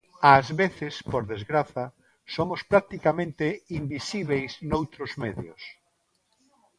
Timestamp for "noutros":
4.69-5.11